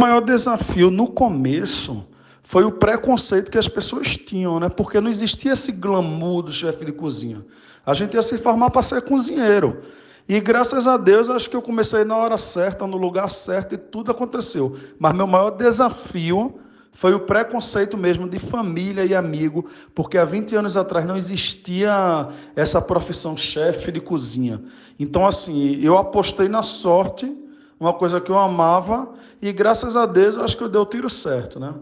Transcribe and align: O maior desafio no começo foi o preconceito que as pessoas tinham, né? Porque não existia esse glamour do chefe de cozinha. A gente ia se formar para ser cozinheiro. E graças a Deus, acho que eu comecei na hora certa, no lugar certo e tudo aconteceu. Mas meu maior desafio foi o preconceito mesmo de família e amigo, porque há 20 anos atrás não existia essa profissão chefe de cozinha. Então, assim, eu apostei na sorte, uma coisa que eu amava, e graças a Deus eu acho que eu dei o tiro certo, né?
O 0.00 0.02
maior 0.02 0.22
desafio 0.22 0.90
no 0.90 1.08
começo 1.08 2.06
foi 2.42 2.64
o 2.64 2.72
preconceito 2.72 3.50
que 3.50 3.58
as 3.58 3.68
pessoas 3.68 4.16
tinham, 4.16 4.58
né? 4.58 4.70
Porque 4.70 4.98
não 4.98 5.10
existia 5.10 5.52
esse 5.52 5.70
glamour 5.72 6.40
do 6.40 6.50
chefe 6.50 6.86
de 6.86 6.92
cozinha. 6.92 7.44
A 7.84 7.92
gente 7.92 8.14
ia 8.14 8.22
se 8.22 8.38
formar 8.38 8.70
para 8.70 8.82
ser 8.82 9.02
cozinheiro. 9.02 9.82
E 10.26 10.40
graças 10.40 10.88
a 10.88 10.96
Deus, 10.96 11.28
acho 11.28 11.50
que 11.50 11.54
eu 11.54 11.60
comecei 11.60 12.02
na 12.02 12.16
hora 12.16 12.38
certa, 12.38 12.86
no 12.86 12.96
lugar 12.96 13.28
certo 13.28 13.74
e 13.74 13.76
tudo 13.76 14.10
aconteceu. 14.10 14.74
Mas 14.98 15.12
meu 15.12 15.26
maior 15.26 15.50
desafio 15.50 16.58
foi 16.92 17.12
o 17.12 17.20
preconceito 17.20 17.98
mesmo 17.98 18.26
de 18.26 18.38
família 18.38 19.04
e 19.04 19.14
amigo, 19.14 19.66
porque 19.94 20.16
há 20.16 20.24
20 20.24 20.56
anos 20.56 20.78
atrás 20.78 21.04
não 21.04 21.14
existia 21.14 22.26
essa 22.56 22.80
profissão 22.80 23.36
chefe 23.36 23.92
de 23.92 24.00
cozinha. 24.00 24.62
Então, 24.98 25.26
assim, 25.26 25.78
eu 25.82 25.98
apostei 25.98 26.48
na 26.48 26.62
sorte, 26.62 27.30
uma 27.80 27.94
coisa 27.94 28.20
que 28.20 28.30
eu 28.30 28.38
amava, 28.38 29.08
e 29.40 29.50
graças 29.50 29.96
a 29.96 30.04
Deus 30.04 30.36
eu 30.36 30.44
acho 30.44 30.56
que 30.56 30.62
eu 30.62 30.68
dei 30.68 30.80
o 30.80 30.84
tiro 30.84 31.08
certo, 31.08 31.58
né? 31.58 31.72